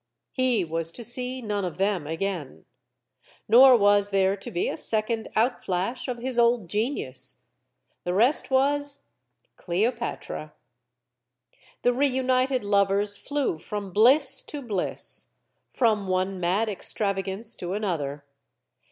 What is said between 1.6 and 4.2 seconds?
of them again. Nor was